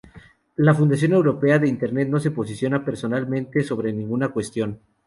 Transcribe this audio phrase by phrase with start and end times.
[0.55, 4.79] La Fundación Europea de Internet no se posiciona personalmente sobre ninguna cuestión.